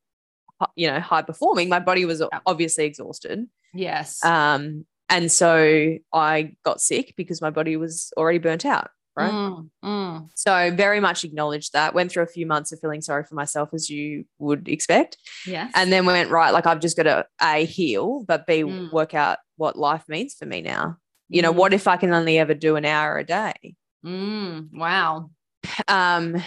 [0.76, 3.48] you know high performing my body was obviously exhausted.
[3.74, 4.24] Yes.
[4.24, 9.32] Um and so i got sick because my body was already burnt out right?
[9.34, 10.30] Mm, mm.
[10.36, 13.74] so very much acknowledged that went through a few months of feeling sorry for myself
[13.74, 15.18] as you would expect.
[15.46, 18.92] Yeah and then went right like i've just got to a heal but b mm.
[18.94, 20.98] work out what life means for me now.
[21.28, 21.76] You know what mm.
[21.76, 23.76] if i can only ever do an hour a day?
[24.06, 25.32] Mm, wow.
[25.88, 26.42] Um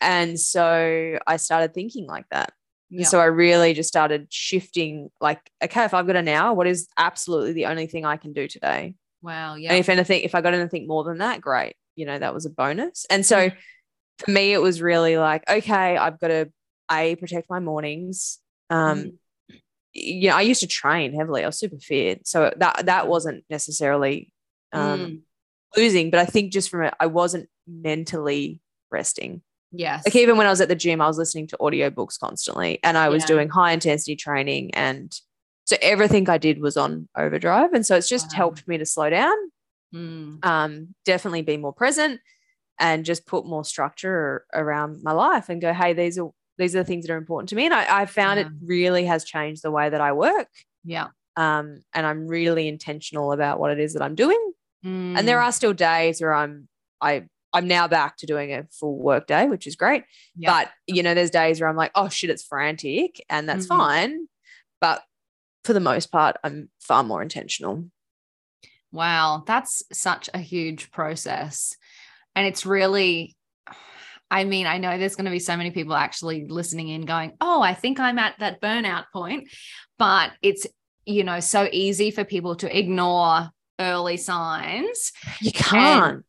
[0.00, 2.52] and so i started thinking like that
[2.90, 3.06] yeah.
[3.06, 6.88] So I really just started shifting like, okay, if I've got an hour, what is
[6.96, 8.94] absolutely the only thing I can do today?
[9.22, 9.54] Wow.
[9.54, 9.70] Yeah.
[9.70, 11.76] And if anything, if I got anything more than that, great.
[11.96, 13.06] You know, that was a bonus.
[13.08, 13.56] And so mm.
[14.18, 16.52] for me, it was really like, okay, I've got to
[16.90, 18.38] A, protect my mornings.
[18.70, 19.12] Um,
[19.50, 19.58] mm.
[19.92, 21.42] you know, I used to train heavily.
[21.42, 22.26] I was super fit.
[22.26, 24.30] So that that wasn't necessarily
[24.72, 25.20] um mm.
[25.76, 29.42] losing, but I think just from it, I wasn't mentally resting.
[29.76, 30.04] Yes.
[30.06, 32.96] Like even when I was at the gym, I was listening to audiobooks constantly and
[32.96, 33.28] I was yeah.
[33.28, 34.74] doing high intensity training.
[34.74, 35.12] And
[35.64, 37.72] so everything I did was on overdrive.
[37.72, 38.36] And so it's just wow.
[38.36, 39.36] helped me to slow down,
[39.94, 40.44] mm.
[40.44, 42.20] um, definitely be more present
[42.78, 46.78] and just put more structure around my life and go, hey, these are these are
[46.78, 47.64] the things that are important to me.
[47.64, 48.46] And I, I found yeah.
[48.46, 50.48] it really has changed the way that I work.
[50.84, 51.08] Yeah.
[51.36, 54.52] Um, and I'm really intentional about what it is that I'm doing.
[54.84, 55.18] Mm.
[55.18, 56.68] And there are still days where I'm
[57.00, 60.04] I I'm now back to doing a full work day, which is great.
[60.36, 60.52] Yep.
[60.52, 63.78] But you know, there's days where I'm like, oh shit, it's frantic, and that's mm-hmm.
[63.78, 64.28] fine.
[64.80, 65.02] But
[65.62, 67.86] for the most part, I'm far more intentional.
[68.92, 71.76] Wow, that's such a huge process.
[72.36, 73.36] And it's really,
[74.30, 77.32] I mean, I know there's going to be so many people actually listening in going,
[77.40, 79.48] oh, I think I'm at that burnout point.
[79.98, 80.66] But it's,
[81.06, 83.48] you know, so easy for people to ignore
[83.80, 85.12] early signs.
[85.40, 86.24] You can't.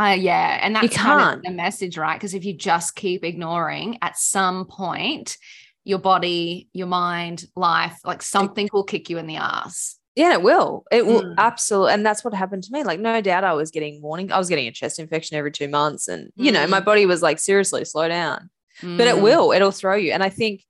[0.00, 0.58] Uh, yeah.
[0.62, 2.14] And that's You kind of the message, right?
[2.16, 5.36] Because if you just keep ignoring, at some point,
[5.84, 9.96] your body, your mind, life, like something will kick you in the ass.
[10.16, 10.84] Yeah, it will.
[10.90, 11.34] It will Mm.
[11.38, 11.92] absolutely.
[11.94, 12.82] And that's what happened to me.
[12.82, 14.32] Like, no doubt I was getting warning.
[14.32, 16.08] I was getting a chest infection every two months.
[16.08, 16.84] And, you know, my Mm.
[16.84, 18.50] body was like, seriously, slow down.
[18.82, 19.22] But it Mm.
[19.22, 19.52] will.
[19.52, 20.12] It'll throw you.
[20.12, 20.64] And I think,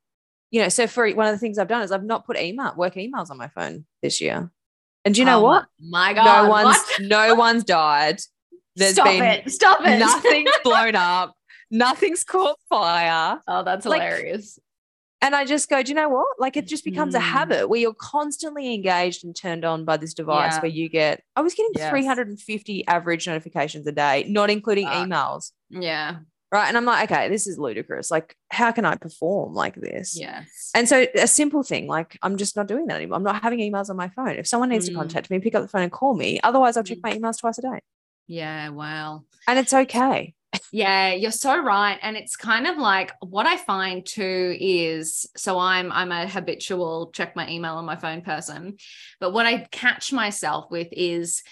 [0.50, 2.74] you know, so for one of the things I've done is I've not put email,
[2.76, 4.50] work emails on my phone this year.
[5.04, 5.66] And do you know Oh what?
[5.80, 6.24] My, my God.
[6.44, 7.00] no one's what?
[7.00, 8.20] no one's died.
[8.80, 9.50] There's Stop been it.
[9.52, 9.98] Stop it.
[9.98, 11.34] nothing's blown up.
[11.70, 13.40] Nothing's caught fire.
[13.46, 14.58] Oh, that's Like, hilarious.
[15.22, 16.26] And I just go, do you know what?
[16.38, 17.22] Like it just becomes a Mm.
[17.22, 20.60] habit where you're constantly engaged and turned on by this device Yeah.
[20.62, 21.90] where you get, I was getting Yes.
[21.90, 25.06] 350 average notifications a day, not including Fuck.
[25.06, 25.52] emails.
[25.68, 26.16] Yeah.
[26.50, 26.66] Right.
[26.66, 28.10] And I'm like, okay, this is ludicrous.
[28.10, 30.18] Like, how can I perform like this?
[30.18, 30.70] Yes.
[30.74, 33.16] And so a simple thing, like I'm just not doing that anymore.
[33.18, 34.30] I'm not having emails on my phone.
[34.30, 34.96] If someone needs to Mm.
[34.96, 36.40] contact me, pick up the phone and call me.
[36.42, 37.02] Otherwise, I'll check Mm.
[37.02, 37.80] my emails twice a day.
[38.30, 38.68] Yeah.
[38.68, 39.24] Wow.
[39.48, 40.34] And it's okay.
[40.72, 41.98] Yeah, you're so right.
[42.00, 47.10] And it's kind of like what I find too is so I'm I'm a habitual
[47.12, 48.76] check my email on my phone person.
[49.20, 51.42] But what I catch myself with is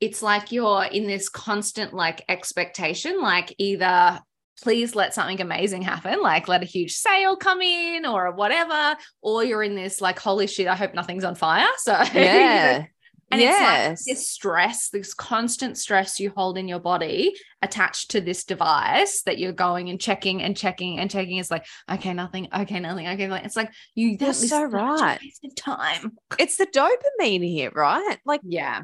[0.00, 4.20] it's like you're in this constant like expectation, like either
[4.62, 9.44] please let something amazing happen, like let a huge sale come in or whatever, or
[9.44, 11.68] you're in this like, holy shit, I hope nothing's on fire.
[11.78, 12.86] So Yeah.
[13.30, 14.00] And yes.
[14.00, 18.44] it's like this stress, this constant stress you hold in your body attached to this
[18.44, 21.36] device that you're going and checking and checking and checking.
[21.36, 23.26] It's like, okay, nothing, okay, nothing, okay.
[23.26, 23.44] nothing.
[23.44, 25.18] It's like you You're so right.
[25.58, 26.16] time.
[26.38, 28.16] it's the dopamine here, right?
[28.24, 28.82] Like Yeah.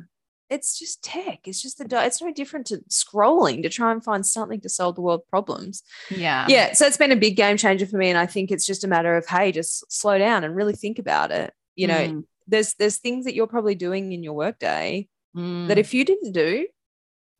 [0.50, 1.40] it's just tech.
[1.48, 4.68] It's just the do- it's no different to scrolling to try and find something to
[4.68, 5.82] solve the world problems.
[6.10, 6.44] Yeah.
[6.50, 6.74] yeah.
[6.74, 8.10] So it's been a big game changer for me.
[8.10, 10.98] And I think it's just a matter of, hey, just slow down and really think
[10.98, 11.54] about it.
[11.76, 15.78] You know, Mm, there's there's things that you're probably doing in your workday mm, that
[15.78, 16.66] if you didn't do,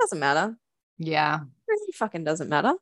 [0.00, 0.56] doesn't matter.
[0.98, 1.40] yeah.
[1.40, 2.74] It really fucking doesn't matter.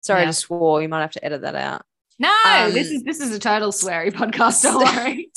[0.00, 0.82] Sorry, I just swore.
[0.82, 1.84] You might have to edit that out.
[2.18, 4.62] No, this Um, is this is a total sweary podcast.
[4.62, 5.30] Don't worry.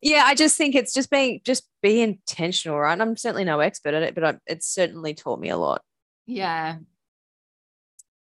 [0.00, 2.92] yeah, I just think it's just being just be intentional, right?
[2.92, 5.82] And I'm certainly no expert at it, but I, it's certainly taught me a lot.
[6.26, 6.76] Yeah.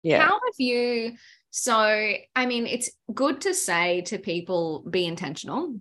[0.04, 0.22] Yeah.
[0.26, 1.14] How have you?
[1.52, 5.80] So, I mean, it's good to say to people be intentional.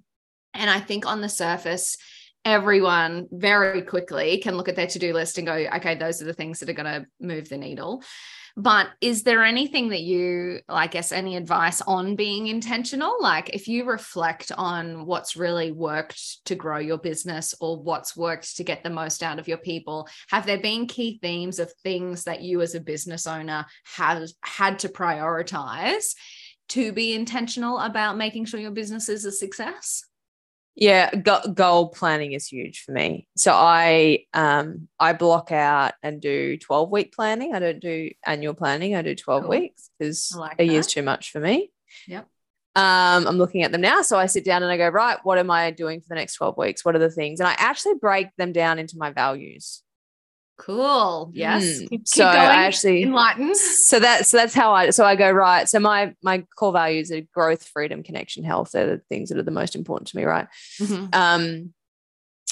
[0.59, 1.97] And I think on the surface,
[2.45, 6.25] everyone very quickly can look at their to do list and go, okay, those are
[6.25, 8.03] the things that are going to move the needle.
[8.57, 13.17] But is there anything that you, I guess, any advice on being intentional?
[13.21, 18.57] Like if you reflect on what's really worked to grow your business or what's worked
[18.57, 22.25] to get the most out of your people, have there been key themes of things
[22.25, 23.65] that you as a business owner
[23.97, 26.15] has had to prioritize
[26.71, 30.08] to be intentional about making sure your business is a success?
[30.81, 33.27] Yeah, go- goal planning is huge for me.
[33.37, 37.53] So I um I block out and do 12 week planning.
[37.53, 38.95] I don't do annual planning.
[38.95, 39.51] I do 12 Cool.
[39.51, 41.73] weeks because like a year's too much for me.
[42.07, 42.29] Yep.
[42.77, 44.03] Um, I'm looking at them now.
[44.03, 46.35] So I sit down and I go, right, what am I doing for the next
[46.35, 46.85] 12 weeks?
[46.85, 47.41] What are the things?
[47.41, 49.83] And I actually break them down into my values.
[50.59, 51.31] Cool.
[51.33, 51.63] Yes.
[51.65, 51.79] Mm.
[51.81, 52.25] Keep, keep So.
[52.25, 53.57] I actually enlightened.
[53.57, 55.69] so that's so that's how I so I go right.
[55.69, 58.73] So my my core values are growth, freedom, connection, health.
[58.73, 60.47] They're the things that are the most important to me, right?
[60.81, 61.15] Mhm.
[61.15, 61.75] Um,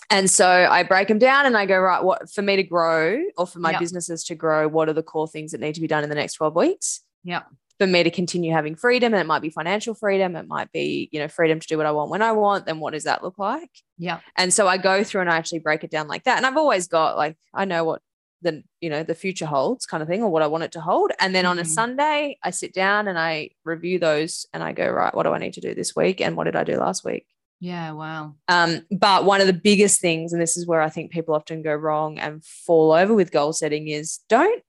[0.08, 3.20] and so I break them down and I go, right, what for me to grow
[3.36, 3.80] or for my Yep.
[3.80, 6.14] businesses to grow, what are the core things that need to be done in the
[6.14, 7.00] next 12 weeks?
[7.24, 7.44] Yep.
[7.78, 11.10] For me to continue having freedom, and it might be financial freedom, it might be,
[11.12, 13.22] you know, freedom to do what I want when I want, then what does that
[13.22, 13.70] look like?
[13.98, 16.36] yeah And so I go through and I actually break it down like that.
[16.38, 18.00] And I've always got like, I know what
[18.42, 20.80] the, you know, the future holds kind of thing or what I want it to
[20.80, 21.12] hold.
[21.20, 21.66] And then on a Mhm.
[21.66, 25.38] Sunday, I sit down and I review those and I go, right, what do I
[25.38, 26.20] need to do this week?
[26.20, 27.26] And what did I do last week?
[27.60, 27.92] Yeah.
[27.92, 28.34] Wow.
[28.48, 31.62] Um, but one of the biggest things, and this is where I think people often
[31.62, 34.62] go wrong and fall over with goal setting, is don't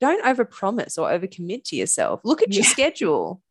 [0.00, 2.20] don't overpromise or overcommit to yourself.
[2.24, 3.42] Look at your schedule,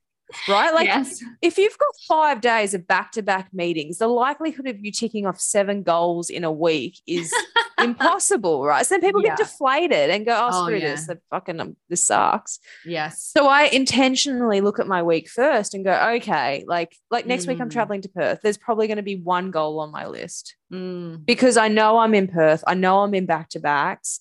[0.48, 0.74] right?
[0.74, 1.24] Like yes.
[1.42, 5.84] if you've got five days of back-to-back meetings, the likelihood of you ticking off seven
[5.84, 7.34] goals in a week is
[7.80, 8.86] impossible, right?
[8.86, 9.30] So then people Yeah.
[9.36, 10.90] get deflated and go, "Oh, Oh, screw yeah.
[10.96, 11.08] this!
[11.08, 13.22] Like, fucking, um, this sucks." Yes.
[13.24, 17.60] So I intentionally look at my week first and go, "Okay, like like next week
[17.62, 17.74] I'm Mm.
[17.74, 18.40] traveling to Perth.
[18.42, 21.26] There's probably going to be one goal on my list." Mm.
[21.26, 22.64] because I know I'm in Perth.
[22.68, 24.20] I know I'm in back to backs.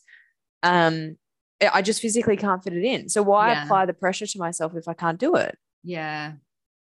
[0.63, 1.19] Um,
[1.61, 3.09] I- just physically can't fit it in.
[3.09, 3.65] So why Yeah.
[3.65, 5.57] apply the pressure to myself if I can't do it?
[5.83, 6.33] Yeah.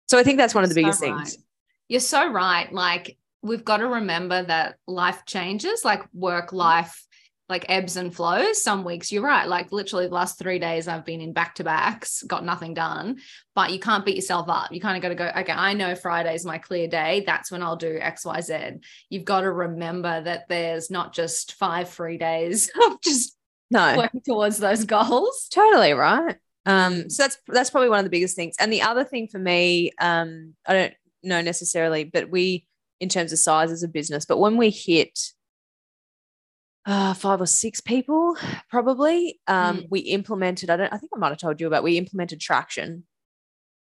[0.08, 1.38] So I think that's one of the You're biggest so things.
[1.88, 2.72] You're so right.
[2.72, 7.04] Like we've got to remember that life changes, like work life,
[7.48, 8.62] like ebbs and flows.
[8.62, 9.46] Some weeks you're right.
[9.46, 13.18] Like literally the last three days I've been in back to backs, got nothing done.
[13.54, 14.72] But you can't beat yourself up.
[14.72, 17.24] You kind of got to go, okay, I know Friday's my clear day.
[17.26, 18.80] That's when I'll do XYZ.
[19.10, 23.36] You've got to remember that there's not just five free days of just
[23.72, 25.48] no working towards those goals.
[25.50, 26.36] Totally right.
[26.64, 28.54] Um, so that's that's probably one of the biggest things.
[28.58, 32.66] And the other thing for me, um, I don't know necessarily, but we
[33.00, 35.18] in terms of size as a business, but when we hit
[36.86, 38.36] uh, five or six people
[38.68, 39.40] probably.
[39.46, 39.86] Um, mm.
[39.90, 40.70] We implemented.
[40.70, 40.92] I don't.
[40.92, 41.82] I think I might have told you about.
[41.84, 43.04] We implemented traction.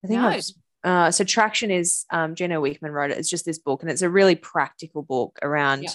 [0.05, 0.21] I think.
[0.21, 0.39] No.
[0.85, 3.19] Uh, so traction is um, Gino Wickman wrote it.
[3.19, 5.91] It's just this book, and it's a really practical book around yeah.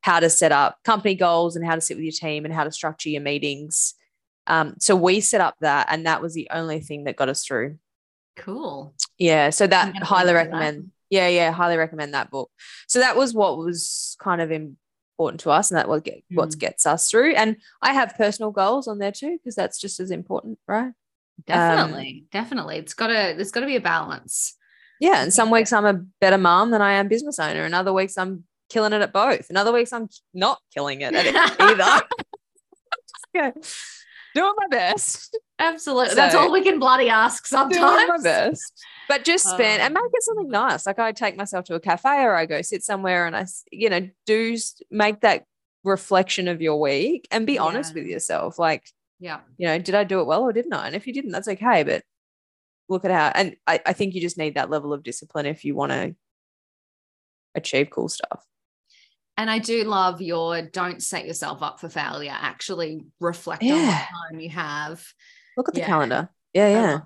[0.00, 2.64] How to set up company goals and how to sit with your team and how
[2.64, 3.94] to structure your meetings.
[4.46, 7.44] Um, so we set up that, and that was the only thing that got us
[7.44, 7.78] through.
[8.36, 8.94] Cool.
[9.18, 9.50] Yeah.
[9.50, 10.84] So that highly recommend.
[10.84, 10.90] That.
[11.10, 12.50] Yeah, yeah, highly recommend that book.
[12.86, 14.50] So that was what was kind of
[15.20, 16.36] important to us and that what get, mm.
[16.36, 20.00] what gets us through and i have personal goals on there too because that's just
[20.00, 20.92] as important right
[21.46, 24.56] definitely um, definitely it's got to there's got to be a balance
[24.98, 27.92] yeah and some weeks i'm a better mom than i am business owner and other
[27.92, 32.06] weeks i'm killing it at both and other weeks i'm not killing it at either
[33.34, 33.50] yeah
[34.34, 38.82] doing my best absolutely so, that's all we can bloody ask sometimes doing my best
[39.10, 40.86] but just spend um, and make it something nice.
[40.86, 43.90] Like I take myself to a cafe or I go sit somewhere and I, you
[43.90, 44.56] know, do
[44.88, 45.46] make that
[45.82, 47.62] reflection of your week and be yeah.
[47.62, 48.56] honest with yourself.
[48.56, 50.86] Like, yeah, you know, did I do it well or didn't I?
[50.86, 51.82] And if you didn't, that's okay.
[51.82, 52.04] But
[52.88, 55.64] look at how, and I, I think you just need that level of discipline if
[55.64, 56.14] you want to
[57.56, 58.44] achieve cool stuff.
[59.40, 62.36] And I do love your don't set yourself up for failure.
[62.38, 63.72] Actually reflect yeah.
[63.72, 65.02] on what time you have.
[65.56, 65.86] Look at the yeah.
[65.86, 66.28] calendar.
[66.52, 66.98] Yeah, yeah.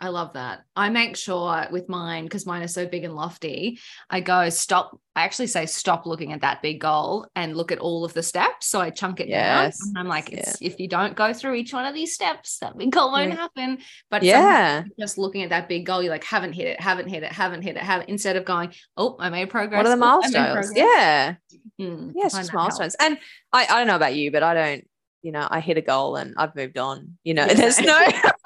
[0.00, 0.64] I love that.
[0.76, 4.98] I make sure with mine, because mine is so big and lofty, I go stop.
[5.16, 8.22] I actually say stop looking at that big goal and look at all of the
[8.22, 8.68] steps.
[8.68, 9.78] So I chunk it yes.
[9.78, 9.88] down.
[9.88, 10.52] And I'm like, yeah.
[10.60, 13.78] if you don't go through each one of these steps, that big goal won't happen.
[14.08, 17.24] But yeah, just looking at that big goal, you like haven't hit it, haven't hit
[17.24, 19.78] it, haven't hit it, haven't instead of going, oh, I made progress.
[19.78, 20.72] What are the milestones?
[20.76, 21.34] Yeah.
[21.80, 22.94] Mm, yeah, just milestones.
[23.00, 23.18] And
[23.52, 24.88] I, I don't know about you, but I don't,
[25.22, 27.18] you know, I hit a goal and I've moved on.
[27.24, 27.54] You know, yeah.
[27.54, 28.06] there's no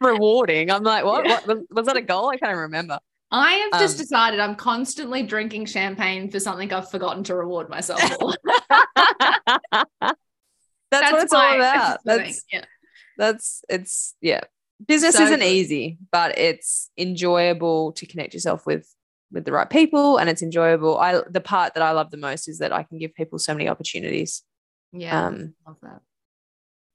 [0.00, 0.70] rewarding.
[0.70, 1.26] I'm like, what?
[1.26, 1.40] Yeah.
[1.44, 1.58] what?
[1.70, 2.28] Was that a goal?
[2.28, 2.98] I can't remember.
[3.30, 7.68] I have just um, decided I'm constantly drinking champagne for something I've forgotten to reward
[7.68, 8.34] myself for.
[8.42, 8.84] that's,
[10.90, 12.00] that's, what it's all about.
[12.04, 12.64] That's, yeah.
[13.16, 14.40] that's it's yeah.
[14.88, 15.46] Business so isn't good.
[15.46, 18.88] easy, but it's enjoyable to connect yourself with
[19.30, 20.98] with the right people, and it's enjoyable.
[20.98, 23.54] I the part that I love the most is that I can give people so
[23.54, 24.42] many opportunities.
[24.92, 26.00] Yeah, um, love that.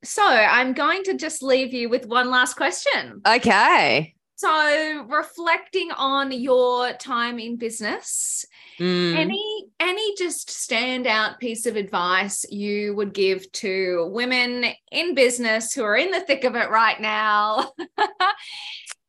[0.06, 3.22] So I'm going to just leave you with one last question.
[3.28, 4.16] Okay.
[4.38, 8.46] So reflecting on your time in business,
[8.78, 9.16] mm.
[9.16, 15.84] any any just standout piece of advice you would give to women in business who
[15.84, 17.72] are in the thick of it right now?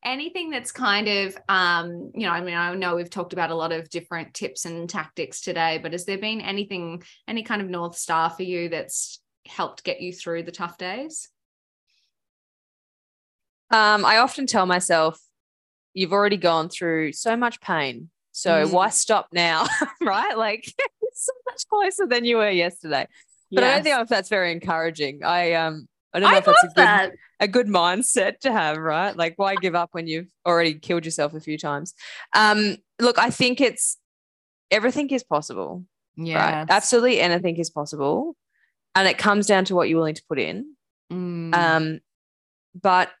[0.03, 3.55] anything that's kind of um, you know i mean i know we've talked about a
[3.55, 7.67] lot of different tips and tactics today but has there been anything any kind of
[7.67, 11.29] north star for you that's helped get you through the tough days?
[13.69, 15.19] Um, I often tell myself,
[15.93, 18.09] you've already gone through so much pain.
[18.31, 18.71] So mm.
[18.71, 19.65] why stop now?
[20.01, 20.37] right?
[20.37, 23.07] Like it's so much closer than you were yesterday.
[23.51, 23.71] But yes.
[23.71, 25.23] I don't think if that's very encouraging.
[25.23, 27.11] I um I don't know I if that's a good, that.
[27.39, 29.15] a good mindset to have, right?
[29.15, 31.93] Like why give up when you've already killed yourself a few times?
[32.33, 33.97] Um, look, I think it's
[34.71, 35.83] everything is possible.
[36.15, 36.59] Yeah.
[36.59, 36.67] Right?
[36.69, 38.35] Absolutely anything is possible
[38.97, 40.73] and it comes down to what you're willing to put in.
[41.13, 41.53] Mm.
[41.55, 41.99] Um,
[42.73, 43.11] but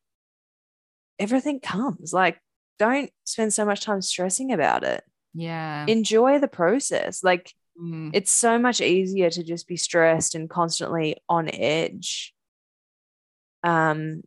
[1.19, 2.11] everything comes.
[2.11, 2.39] Like,
[2.79, 5.03] don't spend so much time stressing about it.
[5.35, 5.85] Yeah.
[5.87, 7.23] Enjoy the process.
[7.23, 8.09] Like, mm.
[8.13, 12.33] it's so much easier to just be stressed and constantly on edge.
[13.63, 14.23] Um,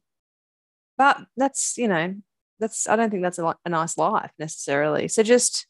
[0.96, 2.14] but that's, you know,
[2.60, 5.08] that's, I don't think that's a, a nice life necessarily.
[5.08, 5.66] So just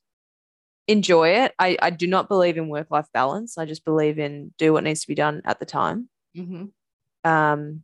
[0.90, 1.54] enjoy it.
[1.58, 3.56] I, I do not believe in work life balance.
[3.56, 6.08] I just believe in do what needs to be done at the time.
[6.36, 7.30] Mm-hmm.
[7.30, 7.82] Um,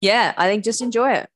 [0.00, 1.28] yeah, I think just enjoy it.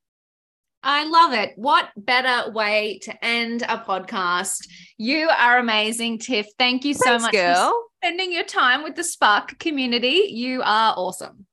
[0.83, 1.54] I love it.
[1.57, 4.68] What better way to end a podcast?
[4.97, 6.47] You are amazing, Tiff.
[6.59, 7.70] Thank you so Thanks, much girl.
[7.70, 10.28] for spending your time with the Spark community.
[10.28, 11.47] You are awesome.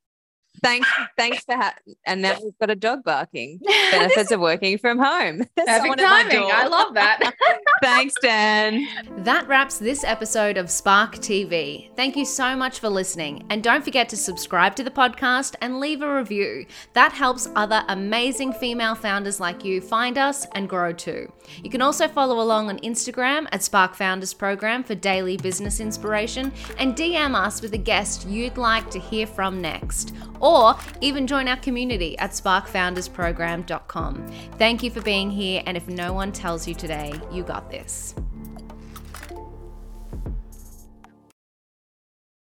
[0.66, 3.60] Thanks, thanks for ha- and now we've got a dog barking.
[3.92, 5.44] Benefits of working from home.
[5.56, 6.50] Perfect timing.
[6.52, 7.34] I love that.
[7.82, 8.88] thanks, Dan.
[9.18, 11.96] That wraps this episode of Spark TV.
[11.96, 15.80] Thank you so much for listening, and don't forget to subscribe to the podcast and
[15.80, 16.66] leave a review.
[16.94, 21.32] That helps other amazing female founders like you find us and grow too.
[21.64, 26.52] You can also follow along on Instagram at Spark Founders Program for daily business inspiration
[26.80, 30.14] and DM us with a guest you'd like to hear from next.
[30.56, 34.28] Or even join our community at sparkfoundersprogram.com.
[34.58, 38.16] Thank you for being here, and if no one tells you today, you got this.